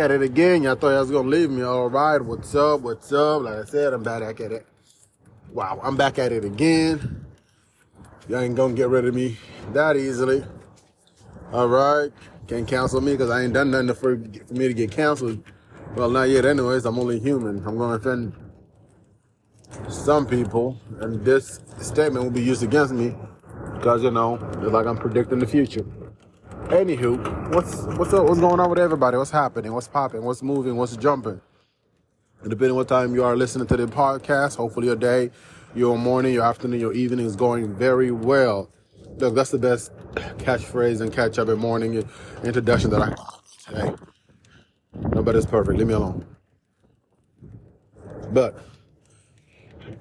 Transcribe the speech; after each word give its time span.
at 0.00 0.10
it 0.10 0.22
again. 0.22 0.62
Y'all 0.62 0.74
thought 0.74 0.90
y'all 0.90 1.00
was 1.00 1.10
gonna 1.10 1.28
leave 1.28 1.50
me. 1.50 1.62
All 1.62 1.88
right, 1.88 2.20
what's 2.20 2.54
up? 2.54 2.80
What's 2.80 3.12
up? 3.12 3.42
Like 3.42 3.58
I 3.58 3.64
said, 3.64 3.92
I'm 3.92 4.02
back 4.02 4.40
at 4.40 4.50
it. 4.50 4.66
Wow, 5.52 5.78
I'm 5.82 5.96
back 5.96 6.18
at 6.18 6.32
it 6.32 6.44
again. 6.44 7.26
Y'all 8.26 8.40
ain't 8.40 8.56
gonna 8.56 8.74
get 8.74 8.88
rid 8.88 9.04
of 9.04 9.14
me 9.14 9.36
that 9.72 9.96
easily. 9.96 10.42
All 11.52 11.68
right, 11.68 12.10
can't 12.46 12.66
cancel 12.66 13.00
me 13.00 13.12
because 13.12 13.28
I 13.30 13.42
ain't 13.42 13.52
done 13.52 13.70
nothing 13.70 13.88
for, 13.88 14.16
for 14.46 14.54
me 14.54 14.68
to 14.68 14.74
get 14.74 14.90
canceled. 14.90 15.42
Well, 15.94 16.08
not 16.08 16.30
yet. 16.30 16.46
Anyways, 16.46 16.86
I'm 16.86 16.98
only 16.98 17.18
human. 17.18 17.58
I'm 17.66 17.76
gonna 17.76 17.96
offend 17.96 18.32
some 19.88 20.26
people, 20.26 20.80
and 21.00 21.22
this 21.24 21.60
statement 21.80 22.24
will 22.24 22.32
be 22.32 22.42
used 22.42 22.62
against 22.62 22.94
me 22.94 23.14
because 23.74 24.02
you 24.02 24.10
know 24.10 24.36
it's 24.62 24.72
like 24.72 24.86
I'm 24.86 24.96
predicting 24.96 25.40
the 25.40 25.46
future. 25.46 25.84
Anywho, 26.70 27.52
what's 27.52 27.82
what's 27.98 28.12
up? 28.12 28.26
What's 28.26 28.38
going 28.38 28.60
on 28.60 28.70
with 28.70 28.78
everybody? 28.78 29.16
What's 29.16 29.32
happening? 29.32 29.72
What's 29.72 29.88
popping? 29.88 30.22
What's 30.22 30.40
moving? 30.40 30.76
What's 30.76 30.96
jumping? 30.96 31.40
And 32.42 32.48
depending 32.48 32.70
on 32.70 32.76
what 32.76 32.86
time 32.86 33.12
you 33.12 33.24
are 33.24 33.36
listening 33.36 33.66
to 33.66 33.76
the 33.76 33.88
podcast, 33.88 34.54
hopefully 34.54 34.86
your 34.86 34.94
day, 34.94 35.32
your 35.74 35.98
morning, 35.98 36.32
your 36.32 36.44
afternoon, 36.44 36.78
your 36.78 36.92
evening 36.92 37.26
is 37.26 37.34
going 37.34 37.74
very 37.74 38.12
well. 38.12 38.70
That's 39.16 39.50
the 39.50 39.58
best 39.58 39.90
catchphrase 40.14 41.00
and 41.00 41.12
catch 41.12 41.40
up 41.40 41.48
in 41.48 41.58
morning 41.58 42.08
introduction 42.44 42.90
that 42.90 43.02
I 43.02 43.16
today. 43.66 43.92
Nobody's 45.12 45.46
perfect. 45.46 45.76
Leave 45.76 45.88
me 45.88 45.94
alone. 45.94 46.24
But 48.32 48.56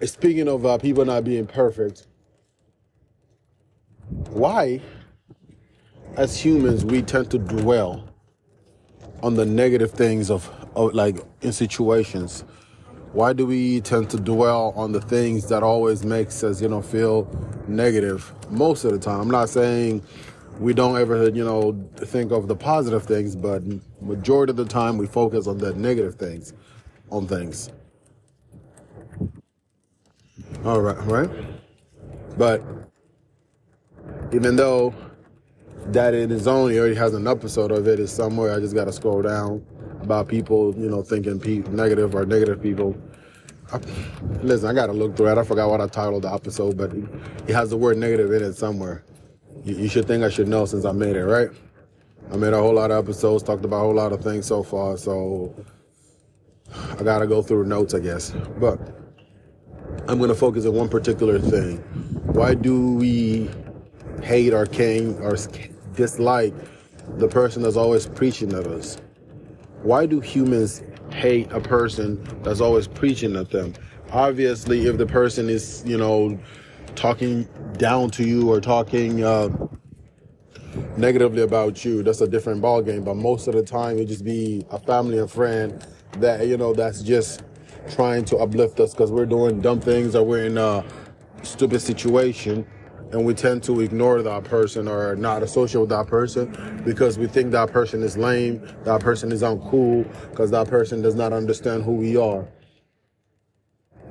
speaking 0.03 0.47
of 0.47 0.67
uh, 0.67 0.77
people 0.77 1.03
not 1.03 1.23
being 1.23 1.47
perfect, 1.47 2.05
why 4.29 4.81
as 6.19 6.37
humans, 6.37 6.83
we 6.83 7.01
tend 7.01 7.31
to 7.31 7.37
dwell 7.37 8.03
on 9.23 9.35
the 9.35 9.45
negative 9.45 9.89
things 9.91 10.29
of, 10.29 10.51
of 10.75 10.93
like 10.93 11.15
in 11.41 11.53
situations. 11.53 12.43
Why 13.13 13.31
do 13.31 13.45
we 13.45 13.79
tend 13.79 14.09
to 14.09 14.19
dwell 14.19 14.73
on 14.75 14.91
the 14.91 14.99
things 14.99 15.47
that 15.47 15.63
always 15.63 16.03
makes 16.03 16.43
us, 16.43 16.61
you 16.61 16.67
know, 16.67 16.81
feel 16.81 17.25
negative 17.69 18.33
most 18.49 18.83
of 18.83 18.91
the 18.91 18.99
time? 18.99 19.21
I'm 19.21 19.31
not 19.31 19.47
saying 19.47 20.03
we 20.59 20.73
don't 20.73 20.99
ever, 20.99 21.29
you 21.29 21.45
know, 21.45 21.71
think 21.95 22.33
of 22.33 22.49
the 22.49 22.55
positive 22.55 23.03
things, 23.05 23.33
but 23.33 23.63
majority 24.01 24.51
of 24.51 24.57
the 24.57 24.65
time 24.65 24.97
we 24.97 25.07
focus 25.07 25.47
on 25.47 25.57
the 25.57 25.73
negative 25.75 26.15
things, 26.15 26.51
on 27.11 27.27
things. 27.27 27.71
All 30.65 30.81
right, 30.81 31.01
right? 31.05 31.29
But 32.37 32.61
even 34.33 34.57
though 34.57 34.93
that 35.93 36.13
in 36.13 36.29
his 36.29 36.47
own, 36.47 36.71
he 36.71 36.79
already 36.79 36.95
has 36.95 37.13
an 37.13 37.27
episode 37.27 37.71
of 37.71 37.87
it. 37.87 37.99
it. 37.99 37.99
Is 38.01 38.11
somewhere 38.11 38.53
I 38.53 38.59
just 38.59 38.75
got 38.75 38.85
to 38.85 38.93
scroll 38.93 39.21
down 39.21 39.65
about 40.01 40.27
people, 40.27 40.73
you 40.77 40.89
know, 40.89 41.01
thinking 41.01 41.39
pe- 41.39 41.69
negative 41.69 42.15
or 42.15 42.25
negative 42.25 42.61
people. 42.61 42.97
I, 43.71 43.79
listen, 44.41 44.69
I 44.69 44.73
got 44.73 44.87
to 44.87 44.93
look 44.93 45.15
through 45.15 45.29
it. 45.29 45.37
I 45.37 45.43
forgot 45.43 45.69
what 45.69 45.81
I 45.81 45.87
titled 45.87 46.23
the 46.23 46.33
episode, 46.33 46.77
but 46.77 46.91
he 47.45 47.53
has 47.53 47.69
the 47.69 47.77
word 47.77 47.97
negative 47.97 48.31
in 48.31 48.43
it 48.43 48.53
somewhere. 48.53 49.03
You, 49.63 49.75
you 49.75 49.89
should 49.89 50.07
think 50.07 50.23
I 50.23 50.29
should 50.29 50.47
know 50.47 50.65
since 50.65 50.85
I 50.85 50.91
made 50.91 51.15
it, 51.15 51.25
right? 51.25 51.49
I 52.31 52.37
made 52.37 52.53
a 52.53 52.57
whole 52.57 52.73
lot 52.73 52.91
of 52.91 53.03
episodes, 53.03 53.43
talked 53.43 53.65
about 53.65 53.77
a 53.77 53.79
whole 53.79 53.95
lot 53.95 54.11
of 54.11 54.21
things 54.21 54.45
so 54.45 54.63
far, 54.63 54.97
so 54.97 55.53
I 56.99 57.03
got 57.03 57.19
to 57.19 57.27
go 57.27 57.41
through 57.41 57.65
notes, 57.65 57.93
I 57.93 57.99
guess. 57.99 58.31
But 58.59 58.79
I'm 60.07 60.17
going 60.17 60.29
to 60.29 60.35
focus 60.35 60.65
on 60.65 60.73
one 60.73 60.89
particular 60.89 61.39
thing. 61.39 61.77
Why 62.33 62.53
do 62.53 62.93
we 62.93 63.49
hate 64.23 64.53
or 64.53 64.65
cane 64.65 65.17
or 65.21 65.35
dislike 65.99 66.53
the 67.17 67.27
person 67.27 67.61
that's 67.61 67.75
always 67.75 68.07
preaching 68.07 68.53
at 68.53 68.65
us? 68.65 68.97
Why 69.83 70.05
do 70.05 70.21
humans 70.21 70.81
hate 71.11 71.51
a 71.51 71.59
person 71.59 72.23
that's 72.41 72.61
always 72.61 72.87
preaching 72.87 73.35
at 73.35 73.49
them? 73.49 73.73
Obviously, 74.11 74.87
if 74.87 74.97
the 74.97 75.05
person 75.05 75.49
is, 75.49 75.83
you 75.85 75.97
know, 75.97 76.39
talking 76.95 77.43
down 77.77 78.09
to 78.11 78.23
you 78.23 78.49
or 78.49 78.61
talking 78.61 79.23
uh, 79.23 79.49
negatively 80.95 81.41
about 81.41 81.83
you, 81.83 82.01
that's 82.01 82.21
a 82.21 82.27
different 82.27 82.61
ballgame. 82.61 83.03
But 83.03 83.15
most 83.15 83.47
of 83.47 83.53
the 83.53 83.63
time, 83.63 83.99
it 83.99 84.05
just 84.05 84.23
be 84.23 84.65
a 84.71 84.79
family 84.79 85.19
and 85.19 85.29
friend 85.29 85.85
that 86.13 86.47
you 86.47 86.57
know 86.57 86.73
that's 86.73 87.01
just 87.01 87.43
trying 87.91 88.23
to 88.25 88.37
uplift 88.37 88.79
us 88.79 88.93
because 88.93 89.11
we're 89.11 89.25
doing 89.25 89.59
dumb 89.61 89.81
things 89.81 90.15
or 90.15 90.23
we're 90.25 90.45
in 90.45 90.57
a 90.57 90.83
stupid 91.43 91.81
situation 91.81 92.65
and 93.11 93.25
we 93.25 93.33
tend 93.33 93.63
to 93.63 93.81
ignore 93.81 94.21
that 94.21 94.43
person 94.43 94.87
or 94.87 95.15
not 95.15 95.41
associate 95.41 95.81
with 95.81 95.89
that 95.89 96.07
person 96.07 96.81
because 96.85 97.17
we 97.17 97.27
think 97.27 97.51
that 97.51 97.71
person 97.71 98.03
is 98.03 98.17
lame, 98.17 98.61
that 98.83 99.01
person 99.01 99.31
is 99.31 99.41
uncool, 99.41 100.07
because 100.29 100.51
that 100.51 100.67
person 100.67 101.01
does 101.01 101.15
not 101.15 101.33
understand 101.33 101.83
who 101.83 101.93
we 101.93 102.15
are. 102.17 102.47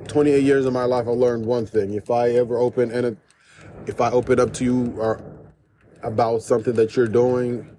28 0.07 0.43
years 0.43 0.65
of 0.65 0.73
my 0.73 0.85
life, 0.85 1.07
I 1.07 1.11
learned 1.11 1.45
one 1.45 1.65
thing. 1.65 1.93
If 1.93 2.09
I 2.09 2.31
ever 2.31 2.57
open 2.57 2.91
and 2.91 3.17
if 3.85 4.01
I 4.01 4.11
open 4.11 4.39
up 4.39 4.53
to 4.55 4.63
you 4.63 4.93
or 4.97 5.21
about 6.03 6.41
something 6.41 6.73
that 6.73 6.95
you're 6.95 7.07
doing, 7.07 7.69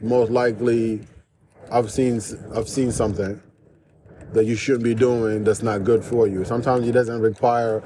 most 0.00 0.30
likely 0.30 1.06
I've 1.70 1.90
seen 1.90 2.20
I've 2.54 2.68
seen 2.68 2.92
something 2.92 3.40
that 4.32 4.46
you 4.46 4.54
shouldn't 4.54 4.84
be 4.84 4.94
doing 4.94 5.44
that's 5.44 5.62
not 5.62 5.84
good 5.84 6.04
for 6.04 6.26
you. 6.26 6.44
Sometimes 6.44 6.88
it 6.88 6.92
doesn't 6.92 7.20
require 7.20 7.82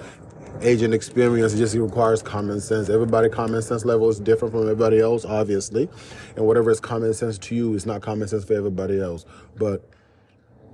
age 0.60 0.82
and 0.82 0.94
experience 0.94 1.54
just 1.54 1.74
requires 1.74 2.22
common 2.22 2.60
sense. 2.60 2.88
Everybody 2.88 3.28
common 3.28 3.62
sense 3.62 3.84
level 3.84 4.08
is 4.08 4.18
different 4.18 4.52
from 4.52 4.62
everybody 4.62 5.00
else, 5.00 5.24
obviously. 5.24 5.88
And 6.36 6.46
whatever 6.46 6.70
is 6.70 6.80
common 6.80 7.12
sense 7.14 7.38
to 7.38 7.54
you 7.54 7.74
is 7.74 7.86
not 7.86 8.02
common 8.02 8.28
sense 8.28 8.44
for 8.44 8.54
everybody 8.54 9.00
else. 9.00 9.26
But 9.56 9.88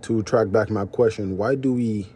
to 0.03 0.23
track 0.23 0.51
back 0.51 0.71
my 0.71 0.87
question, 0.87 1.37
why 1.37 1.55
do 1.55 1.73
we 1.73 2.09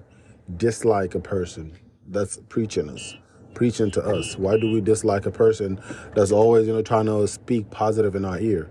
dislike 0.56 1.14
a 1.14 1.20
person 1.20 1.76
that's 2.08 2.38
preaching 2.48 2.88
us? 2.88 3.14
Preaching 3.54 3.90
to 3.92 4.02
us. 4.02 4.36
Why 4.36 4.58
do 4.58 4.70
we 4.70 4.80
dislike 4.80 5.26
a 5.26 5.30
person 5.30 5.80
that's 6.14 6.30
always, 6.30 6.66
you 6.66 6.74
know, 6.74 6.82
trying 6.82 7.06
to 7.06 7.26
speak 7.26 7.70
positive 7.70 8.14
in 8.14 8.24
our 8.24 8.38
ear? 8.38 8.70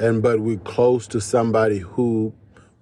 And 0.00 0.22
but 0.22 0.40
we're 0.40 0.58
close 0.58 1.06
to 1.08 1.20
somebody 1.20 1.78
who 1.78 2.32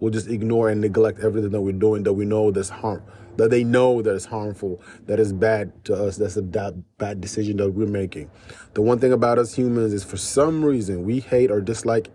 will 0.00 0.10
just 0.10 0.28
ignore 0.28 0.68
and 0.70 0.80
neglect 0.80 1.20
everything 1.20 1.50
that 1.50 1.60
we're 1.60 1.72
doing 1.72 2.02
that 2.02 2.12
we 2.12 2.24
know 2.24 2.50
that's 2.50 2.68
harm 2.68 3.02
that 3.36 3.50
they 3.50 3.64
know 3.64 4.02
that 4.02 4.14
it's 4.14 4.24
harmful, 4.24 4.80
that 5.06 5.20
is 5.20 5.32
bad 5.32 5.84
to 5.84 5.94
us, 5.94 6.16
that's 6.16 6.36
a 6.36 6.42
bad 6.42 7.20
decision 7.20 7.56
that 7.58 7.70
we're 7.70 7.86
making. 7.86 8.30
The 8.74 8.82
one 8.82 8.98
thing 8.98 9.12
about 9.12 9.38
us 9.38 9.54
humans 9.54 9.92
is 9.92 10.04
for 10.04 10.16
some 10.16 10.64
reason 10.64 11.04
we 11.04 11.20
hate 11.20 11.50
or 11.50 11.60
dislike 11.60 12.08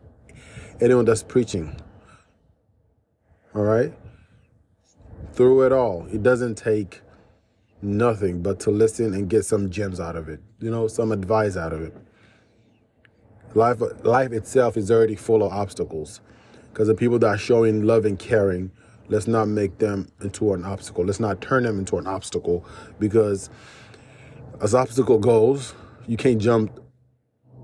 anyone 0.80 1.06
that's 1.06 1.24
preaching. 1.24 1.76
All 3.54 3.64
right? 3.64 3.94
Through 5.34 5.66
it 5.66 5.72
all, 5.72 6.08
it 6.12 6.24
doesn't 6.24 6.56
take 6.56 7.02
nothing 7.82 8.42
but 8.42 8.60
to 8.62 8.72
listen 8.72 9.14
and 9.14 9.30
get 9.30 9.46
some 9.46 9.70
gems 9.70 10.00
out 10.00 10.16
of 10.16 10.30
it, 10.30 10.40
you 10.60 10.70
know, 10.70 10.88
some 10.88 11.12
advice 11.12 11.58
out 11.58 11.74
of 11.74 11.82
it. 11.82 11.96
Life, 13.54 13.82
life 14.04 14.32
itself 14.32 14.78
is 14.78 14.90
already 14.90 15.16
full 15.16 15.44
of 15.44 15.52
obstacles 15.52 16.22
because 16.70 16.88
the 16.88 16.96
people 16.96 17.20
that 17.20 17.28
are 17.28 17.38
showing 17.38 17.84
love 17.84 18.06
and 18.06 18.18
caring 18.18 18.72
Let's 19.12 19.28
not 19.28 19.50
make 19.50 19.78
them 19.78 20.10
into 20.22 20.54
an 20.54 20.64
obstacle. 20.64 21.04
Let's 21.04 21.20
not 21.20 21.42
turn 21.42 21.64
them 21.64 21.80
into 21.80 21.98
an 21.98 22.08
obstacle 22.08 22.66
because 22.98 23.50
as 24.62 24.74
obstacle 24.74 25.20
goes, 25.20 25.76
you 26.08 26.16
can't 26.16 26.42
jump 26.42 26.80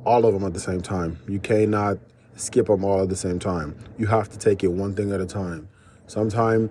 all 0.05 0.25
of 0.25 0.33
them 0.33 0.43
at 0.43 0.53
the 0.53 0.59
same 0.59 0.81
time. 0.81 1.17
You 1.25 1.39
cannot 1.39 1.99
skip 2.35 2.67
them 2.67 2.83
all 2.83 3.01
at 3.01 3.07
the 3.07 3.15
same 3.15 3.39
time. 3.39 3.77
You 3.97 4.07
have 4.07 4.27
to 4.29 4.37
take 4.37 4.61
it 4.61 4.67
one 4.67 4.93
thing 4.93 5.13
at 5.13 5.21
a 5.21 5.25
time. 5.25 5.69
Sometimes 6.05 6.69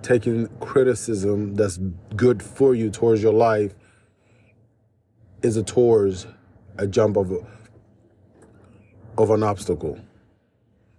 taking 0.00 0.48
criticism 0.60 1.54
that's 1.54 1.78
good 2.16 2.42
for 2.42 2.74
you 2.74 2.88
towards 2.90 3.22
your 3.22 3.34
life 3.34 3.74
is 5.42 5.58
a 5.58 5.62
towards 5.62 6.26
a 6.78 6.86
jump 6.86 7.18
of 7.18 7.32
a, 7.32 7.46
of 9.18 9.28
an 9.28 9.42
obstacle. 9.42 10.00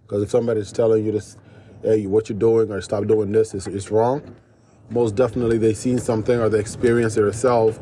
Because 0.02 0.22
if 0.22 0.30
somebody's 0.30 0.70
telling 0.70 1.04
you 1.04 1.10
this 1.10 1.36
hey, 1.86 2.04
what 2.04 2.28
you're 2.28 2.36
doing 2.38 2.70
or 2.72 2.80
stop 2.80 3.06
doing 3.06 3.30
this 3.30 3.54
is, 3.54 3.68
is 3.68 3.92
wrong. 3.92 4.34
Most 4.90 5.14
definitely 5.14 5.56
they've 5.56 5.76
seen 5.76 5.98
something 5.98 6.38
or 6.38 6.48
they 6.48 6.58
experienced 6.58 7.16
it 7.16 7.22
themselves 7.22 7.78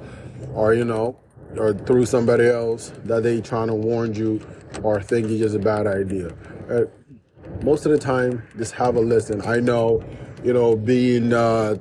or, 0.52 0.74
you 0.74 0.84
know, 0.84 1.18
or 1.56 1.72
through 1.72 2.04
somebody 2.04 2.46
else 2.46 2.92
that 3.04 3.22
they 3.22 3.40
trying 3.40 3.68
to 3.68 3.74
warn 3.74 4.12
you 4.14 4.46
or 4.82 5.00
think 5.00 5.28
it's 5.28 5.40
just 5.40 5.56
a 5.56 5.58
bad 5.58 5.86
idea. 5.86 6.36
Uh, 6.68 6.84
most 7.62 7.86
of 7.86 7.92
the 7.92 7.98
time, 7.98 8.46
just 8.58 8.74
have 8.74 8.96
a 8.96 9.00
listen. 9.00 9.40
I 9.40 9.58
know, 9.60 10.04
you 10.42 10.52
know, 10.52 10.76
being, 10.76 11.32
uh, 11.32 11.76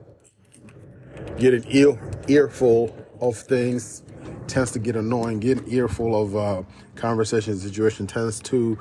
getting 1.38 1.66
ear, 1.68 2.00
earful 2.30 2.96
of 3.20 3.36
things 3.36 4.04
tends 4.48 4.72
to 4.72 4.80
get 4.80 4.96
annoying. 4.96 5.42
Getting 5.42 5.70
earful 5.74 6.22
of 6.22 6.36
uh, 6.38 6.64
conversation 6.96 7.58
situation 7.58 8.08
tends 8.08 8.40
to, 8.42 8.78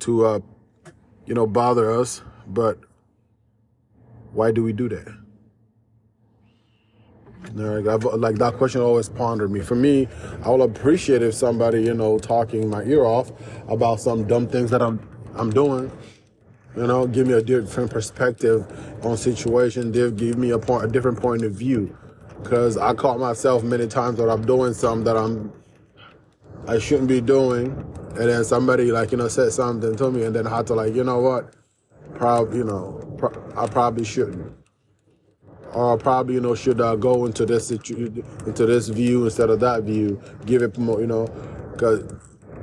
to, 0.00 0.26
uh, 0.26 0.40
you 1.24 1.34
know, 1.34 1.46
bother 1.46 1.92
us. 1.92 2.22
But 2.48 2.78
why 4.32 4.52
do 4.52 4.62
we 4.64 4.72
do 4.72 4.88
that? 4.90 5.14
like 7.54 8.36
that 8.36 8.54
question 8.58 8.82
always 8.82 9.08
pondered 9.08 9.50
me. 9.50 9.60
For 9.60 9.74
me, 9.74 10.08
I 10.44 10.50
will 10.50 10.62
appreciate 10.62 11.22
if 11.22 11.34
somebody, 11.34 11.82
you 11.82 11.94
know, 11.94 12.18
talking 12.18 12.70
my 12.70 12.82
ear 12.84 13.04
off 13.04 13.32
about 13.68 14.00
some 14.00 14.26
dumb 14.26 14.48
things 14.48 14.70
that 14.70 14.82
I'm 14.82 15.00
I'm 15.36 15.50
doing, 15.50 15.90
You 16.76 16.86
know, 16.86 17.06
give 17.06 17.26
me 17.26 17.34
a 17.34 17.42
different 17.42 17.90
perspective 17.90 18.66
on 19.04 19.16
situation. 19.16 19.92
Give 19.92 20.16
give 20.16 20.38
me 20.38 20.50
a 20.50 20.58
point, 20.58 20.84
a 20.84 20.88
different 20.88 21.20
point 21.20 21.44
of 21.44 21.52
view. 21.52 21.96
Because 22.42 22.76
I 22.78 22.94
caught 22.94 23.20
myself 23.20 23.64
many 23.64 23.88
times 23.88 24.18
that 24.18 24.30
I'm 24.30 24.46
doing 24.46 24.74
something 24.74 25.04
that 25.04 25.16
I'm 25.16 25.52
I 26.68 26.78
shouldn't 26.78 27.08
be 27.08 27.20
doing, 27.20 27.68
and 28.10 28.30
then 28.30 28.44
somebody 28.44 28.92
like 28.92 29.12
you 29.12 29.18
know 29.18 29.28
said 29.28 29.52
something 29.52 29.96
to 29.96 30.10
me, 30.10 30.24
and 30.24 30.36
then 30.36 30.46
I 30.46 30.56
had 30.58 30.66
to 30.68 30.74
like 30.74 30.94
you 30.94 31.04
know 31.04 31.20
what, 31.20 31.54
probably 32.14 32.58
you 32.58 32.64
know 32.64 33.00
pro- 33.18 33.52
I 33.56 33.66
probably 33.66 34.04
shouldn't, 34.04 34.52
or 35.72 35.98
probably 35.98 36.34
you 36.34 36.40
know 36.40 36.54
should 36.54 36.80
I 36.80 36.96
go 36.96 37.26
into 37.26 37.46
this 37.46 37.68
situ- 37.68 38.24
into 38.46 38.66
this 38.66 38.88
view 38.88 39.24
instead 39.24 39.50
of 39.50 39.60
that 39.60 39.84
view, 39.84 40.20
give 40.46 40.62
it 40.62 40.78
more 40.78 41.00
you 41.00 41.06
know, 41.06 41.26
because 41.72 42.04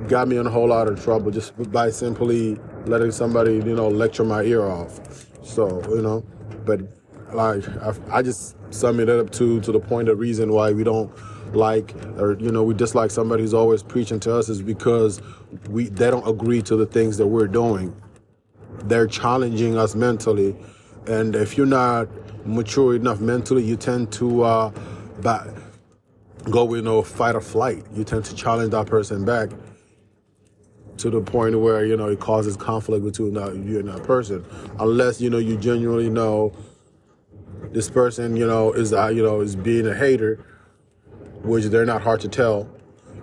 got 0.08 0.28
me 0.28 0.36
in 0.36 0.46
a 0.46 0.50
whole 0.50 0.68
lot 0.68 0.88
of 0.88 1.02
trouble 1.02 1.30
just 1.30 1.54
by 1.72 1.90
simply 1.90 2.58
letting 2.86 3.10
somebody 3.12 3.54
you 3.54 3.74
know 3.76 3.88
lecture 3.88 4.24
my 4.24 4.42
ear 4.42 4.64
off. 4.64 5.00
So 5.44 5.82
you 5.90 6.02
know, 6.02 6.24
but 6.64 6.80
like 7.32 7.66
I, 7.80 7.94
I 8.10 8.22
just 8.22 8.56
sum 8.74 9.00
it 9.00 9.08
up 9.08 9.30
to 9.32 9.60
to 9.60 9.72
the 9.72 9.80
point 9.80 10.08
of 10.08 10.18
reason 10.18 10.52
why 10.52 10.72
we 10.72 10.84
don't 10.84 11.12
like 11.54 11.94
or 12.18 12.38
you 12.40 12.50
know 12.50 12.62
we 12.62 12.74
dislike 12.74 13.10
somebody 13.10 13.42
who's 13.42 13.54
always 13.54 13.82
preaching 13.82 14.20
to 14.20 14.34
us 14.34 14.48
is 14.48 14.62
because 14.62 15.22
we 15.70 15.88
they 15.88 16.10
don't 16.10 16.28
agree 16.28 16.62
to 16.62 16.76
the 16.76 16.86
things 16.86 17.16
that 17.18 17.26
we're 17.26 17.46
doing 17.46 17.94
they're 18.84 19.06
challenging 19.06 19.76
us 19.76 19.94
mentally. 19.94 20.56
And 21.06 21.34
if 21.34 21.56
you're 21.56 21.66
not 21.66 22.08
mature 22.46 22.94
enough 22.94 23.20
mentally 23.20 23.64
you 23.64 23.76
tend 23.76 24.12
to 24.12 24.42
uh 24.42 24.70
back, 25.20 25.48
go 26.50 26.72
you 26.74 26.82
know 26.82 27.02
fight 27.02 27.34
or 27.34 27.40
flight. 27.40 27.84
You 27.92 28.04
tend 28.04 28.24
to 28.26 28.34
challenge 28.34 28.70
that 28.70 28.86
person 28.86 29.24
back 29.24 29.50
to 30.98 31.10
the 31.10 31.20
point 31.20 31.58
where 31.60 31.84
you 31.84 31.96
know 31.96 32.08
it 32.08 32.20
causes 32.20 32.56
conflict 32.56 33.04
between 33.04 33.34
that, 33.34 33.54
you 33.56 33.78
and 33.78 33.88
that 33.88 34.02
person. 34.04 34.44
Unless 34.78 35.20
you 35.20 35.30
know 35.30 35.38
you 35.38 35.56
genuinely 35.56 36.10
know 36.10 36.52
this 37.72 37.90
person 37.90 38.36
you 38.36 38.46
know 38.46 38.72
is 38.72 38.92
uh, 38.92 39.08
you 39.08 39.22
know 39.22 39.40
is 39.40 39.56
being 39.56 39.86
a 39.86 39.94
hater 39.94 40.44
which 41.42 41.64
they're 41.66 41.86
not 41.86 42.02
hard 42.02 42.20
to 42.20 42.28
tell, 42.28 42.68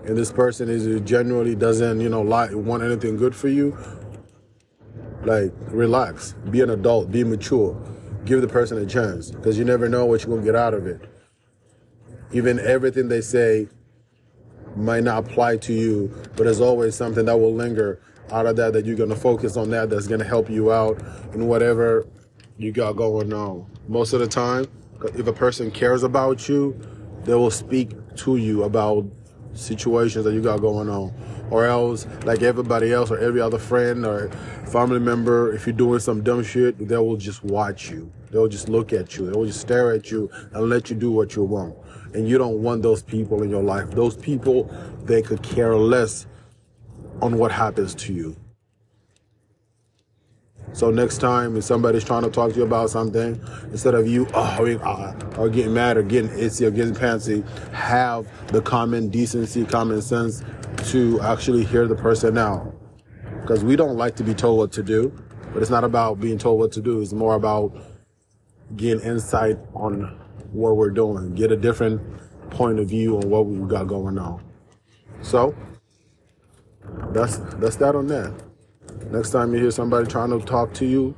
and 0.06 0.18
this 0.18 0.32
person 0.32 0.70
is 0.70 1.02
generally 1.02 1.56
doesn't, 1.56 2.00
you 2.00 2.10
know, 2.10 2.22
like 2.22 2.52
want 2.54 2.84
anything 2.84 3.18
good 3.18 3.36
for 3.36 3.50
you, 3.50 3.78
like 5.26 5.52
relax, 5.68 6.34
be 6.50 6.62
an 6.62 6.70
adult, 6.70 7.12
be 7.12 7.24
mature, 7.24 7.76
give 8.26 8.42
the 8.42 8.48
person 8.48 8.78
a 8.78 8.86
chance, 8.86 9.32
because 9.32 9.58
you 9.58 9.66
never 9.66 9.90
know 9.90 10.06
what 10.06 10.22
you're 10.22 10.36
gonna 10.36 10.46
get 10.46 10.56
out 10.56 10.74
of 10.74 10.86
it. 10.88 11.02
Even 12.32 12.60
everything 12.60 13.08
they 13.08 13.22
say 13.22 13.68
might 14.76 15.04
not 15.04 15.26
apply 15.26 15.58
to 15.58 15.74
you, 15.74 16.12
but 16.36 16.44
there's 16.44 16.62
always 16.62 16.96
something 16.96 17.26
that 17.26 17.40
will 17.40 17.54
linger 17.54 18.00
out 18.32 18.46
of 18.46 18.56
that 18.56 18.74
that 18.74 18.86
you're 18.86 18.96
gonna 18.96 19.16
focus 19.16 19.58
on 19.58 19.70
that 19.70 19.90
that's 19.90 20.08
gonna 20.08 20.24
help 20.24 20.50
you 20.50 20.72
out 20.72 21.00
in 21.34 21.48
whatever 21.48 22.08
you 22.58 22.72
got 22.72 22.94
going 22.96 23.34
on. 23.34 23.66
Most 23.88 24.14
of 24.14 24.20
the 24.20 24.28
time, 24.28 24.66
if 25.16 25.28
a 25.28 25.34
person 25.34 25.70
cares 25.70 26.04
about 26.04 26.48
you, 26.48 26.80
they 27.26 27.34
will 27.34 27.52
speak 27.52 27.92
to 28.16 28.38
you 28.38 28.64
about 28.64 29.06
situations 29.54 30.26
that 30.26 30.34
you 30.34 30.42
got 30.42 30.62
going 30.62 30.90
on. 30.90 31.14
Or 31.50 31.66
else, 31.66 32.08
like 32.26 32.42
everybody 32.42 32.92
else 32.92 33.12
or 33.12 33.20
every 33.20 33.40
other 33.42 33.60
friend 33.60 34.06
or 34.06 34.30
family 34.66 35.00
member, 35.00 35.54
if 35.54 35.68
you're 35.68 35.76
doing 35.76 36.00
some 36.00 36.24
dumb 36.24 36.44
shit, 36.44 36.88
they 36.88 36.98
will 36.98 37.18
just 37.18 37.44
watch 37.44 37.90
you. 37.90 38.12
They'll 38.32 38.48
just 38.48 38.70
look 38.70 38.94
at 38.94 39.16
you. 39.16 39.28
They 39.28 39.34
will 39.34 39.46
just 39.46 39.62
stare 39.62 39.94
at 39.94 40.10
you 40.10 40.30
and 40.54 40.70
let 40.70 40.90
you 40.90 40.96
do 40.96 41.12
what 41.12 41.36
you 41.36 41.44
want. 41.44 41.76
And 42.16 42.28
you 42.28 42.38
don't 42.38 42.64
want 42.64 42.82
those 42.82 43.04
people 43.04 43.44
in 43.44 43.50
your 43.50 43.64
life. 43.64 43.92
Those 43.92 44.16
people, 44.16 44.72
they 45.04 45.22
could 45.22 45.44
care 45.44 45.76
less 45.76 46.26
on 47.22 47.38
what 47.38 47.52
happens 47.52 47.94
to 47.96 48.14
you. 48.14 48.36
So 50.74 50.90
next 50.90 51.20
time 51.20 51.56
if 51.56 51.64
somebody's 51.64 52.04
trying 52.04 52.24
to 52.24 52.32
talk 52.32 52.52
to 52.52 52.58
you 52.58 52.64
about 52.64 52.90
something, 52.90 53.40
instead 53.72 53.94
of 53.94 54.08
you 54.08 54.28
oh, 54.34 54.80
uh, 54.84 55.14
or 55.38 55.48
getting 55.50 55.74
mad 55.74 55.98
or 55.98 56.04
getting 56.04 56.32
itsy 56.32 56.66
or 56.66 56.72
getting 56.72 56.96
pantsy, 56.96 57.48
have 57.72 58.28
the 58.52 58.62
common 58.62 59.10
decency, 59.10 59.66
common 59.66 60.02
sense 60.02 60.44
to 60.90 61.22
actually 61.22 61.64
hear 61.64 61.88
the 61.88 61.96
person 61.96 62.38
out. 62.38 62.76
Because 63.42 63.64
we 63.64 63.76
don't 63.76 63.98
like 63.98 64.16
to 64.16 64.24
be 64.24 64.34
told 64.34 64.58
what 64.58 64.72
to 64.74 64.84
do, 64.84 65.14
but 65.54 65.62
it's 65.62 65.72
not 65.72 65.84
about 65.84 66.20
being 66.20 66.38
told 66.40 66.60
what 66.60 66.72
to 66.72 66.82
do. 66.82 67.02
It's 67.02 67.14
more 67.14 67.36
about 67.36 67.78
getting 68.76 69.04
insight 69.06 69.58
on 69.76 70.20
what 70.52 70.76
we're 70.76 70.90
doing, 70.90 71.36
get 71.36 71.52
a 71.52 71.58
different 71.58 72.02
point 72.50 72.80
of 72.80 72.88
view 72.88 73.18
on 73.18 73.30
what 73.30 73.46
we 73.46 73.68
got 73.68 73.88
going 73.88 74.18
on. 74.18 74.44
So 75.22 75.56
that's 77.12 77.38
that's 77.38 77.76
that 77.78 77.96
on 77.96 78.08
that. 78.08 78.34
Next 79.12 79.30
time 79.30 79.54
you 79.54 79.60
hear 79.60 79.72
somebody 79.72 80.08
trying 80.08 80.30
to 80.30 80.46
talk 80.46 80.74
to 80.76 80.86
you, 80.86 81.16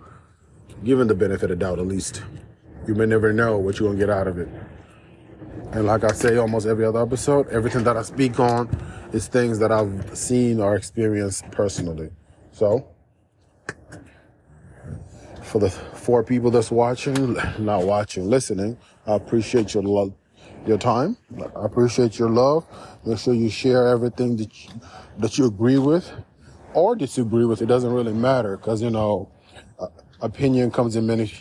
give 0.83 0.99
them 0.99 1.07
the 1.07 1.15
benefit 1.15 1.51
of 1.51 1.59
doubt 1.59 1.79
at 1.79 1.87
least. 1.87 2.23
You 2.87 2.93
may 2.93 3.05
never 3.05 3.33
know 3.33 3.57
what 3.57 3.79
you're 3.79 3.87
going 3.87 3.99
to 3.99 4.05
get 4.05 4.09
out 4.09 4.27
of 4.27 4.37
it. 4.37 4.49
And 5.71 5.85
like 5.85 6.03
I 6.03 6.09
say 6.09 6.37
almost 6.37 6.67
every 6.67 6.85
other 6.85 7.01
episode, 7.01 7.49
everything 7.49 7.83
that 7.83 7.97
I 7.97 8.01
speak 8.03 8.39
on 8.39 8.69
is 9.11 9.27
things 9.27 9.59
that 9.59 9.71
I've 9.71 10.15
seen 10.17 10.59
or 10.59 10.75
experienced 10.75 11.49
personally. 11.51 12.09
So, 12.51 12.87
for 15.41 15.59
the 15.59 15.69
four 15.69 16.23
people 16.23 16.51
that's 16.51 16.71
watching, 16.71 17.33
not 17.59 17.83
watching, 17.83 18.29
listening, 18.29 18.77
I 19.07 19.15
appreciate 19.15 19.73
your 19.73 19.83
love, 19.83 20.13
your 20.65 20.77
time. 20.77 21.17
I 21.55 21.65
appreciate 21.65 22.19
your 22.19 22.29
love. 22.29 22.65
Make 23.05 23.19
sure 23.19 23.33
you 23.33 23.49
share 23.49 23.87
everything 23.87 24.37
that 24.37 24.65
you, 24.65 24.81
that 25.17 25.37
you 25.37 25.45
agree 25.45 25.77
with 25.77 26.11
or 26.75 26.95
disagree 26.95 27.45
with, 27.45 27.61
it 27.61 27.67
doesn't 27.67 27.91
really 27.91 28.13
matter 28.13 28.57
because, 28.57 28.81
you 28.81 28.89
know, 28.89 29.31
uh, 29.79 29.87
opinion 30.21 30.69
comes 30.69 30.95
in 30.95 31.07
many 31.07 31.31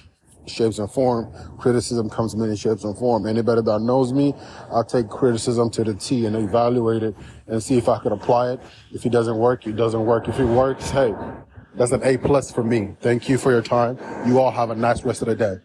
shapes 0.47 0.79
and 0.79 0.91
form. 0.91 1.33
Criticism 1.59 2.09
comes 2.09 2.35
in 2.35 2.41
many 2.41 2.57
shapes 2.57 2.85
and 2.85 2.97
form. 2.97 3.27
Anybody 3.27 3.63
that 3.63 3.81
knows 3.81 4.13
me, 4.13 4.35
I'll 4.71 4.85
take 4.85 5.09
criticism 5.09 5.71
to 5.71 5.85
the 5.85 5.95
T 5.95 6.27
and 6.27 6.37
evaluate 6.37 7.03
it 7.03 7.17
and 7.47 7.63
see 7.63 7.77
if 7.77 7.89
I 7.89 7.99
could 7.99 8.13
apply 8.13 8.53
it. 8.53 8.61
If 8.93 9.05
it 9.05 9.11
doesn't 9.11 9.37
work, 9.37 9.67
it 9.67 9.77
doesn't 9.77 10.05
work. 10.05 10.29
If 10.29 10.39
it 10.39 10.45
works, 10.45 10.91
hey, 10.91 11.15
that's 11.75 11.93
an 11.93 12.03
A 12.05 12.17
plus 12.17 12.53
for 12.53 12.63
me. 12.63 12.95
Thank 13.01 13.29
you 13.29 13.37
for 13.37 13.51
your 13.51 13.63
time. 13.63 13.99
You 14.27 14.39
all 14.39 14.51
have 14.51 14.71
a 14.71 14.77
nice 14.77 15.03
rest 15.03 15.23
of 15.23 15.29
the 15.29 15.35
day. 15.35 15.57